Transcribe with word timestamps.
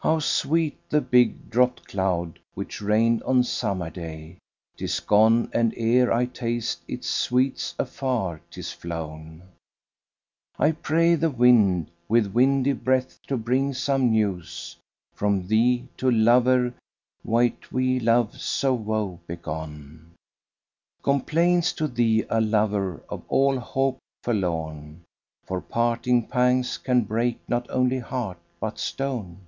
How 0.00 0.18
sweet 0.18 0.76
the 0.90 1.00
big 1.00 1.48
dropped 1.48 1.88
cloud 1.88 2.38
which 2.52 2.82
rained 2.82 3.22
on 3.22 3.42
summer 3.42 3.88
day; 3.88 4.36
* 4.56 4.76
'Tis 4.76 5.00
gone 5.00 5.48
and 5.54 5.72
ere 5.78 6.12
I 6.12 6.26
taste 6.26 6.82
its 6.86 7.08
sweets 7.08 7.74
afar 7.78 8.42
'tis 8.50 8.70
flown: 8.70 9.44
I 10.58 10.72
pray 10.72 11.14
the 11.14 11.30
wind 11.30 11.90
with 12.06 12.34
windy 12.34 12.74
breath 12.74 13.18
to 13.28 13.38
bring 13.38 13.72
some 13.72 14.10
news 14.10 14.76
* 14.96 15.14
From 15.16 15.46
thee, 15.46 15.88
to 15.96 16.10
lover 16.10 16.74
wightwi' 17.26 17.98
love 18.04 18.38
so 18.38 18.74
woe 18.74 19.20
begone 19.26 20.12
Complains 21.02 21.72
to 21.72 21.88
thee 21.88 22.26
a 22.28 22.42
lover 22.42 23.02
of 23.08 23.22
all 23.28 23.58
hope 23.58 24.00
forlorn, 24.22 25.02
* 25.22 25.44
For 25.46 25.62
parting 25.62 26.26
pangs 26.26 26.76
can 26.76 27.04
break 27.04 27.38
not 27.48 27.66
only 27.70 28.00
heart 28.00 28.36
but 28.60 28.78
stone." 28.78 29.38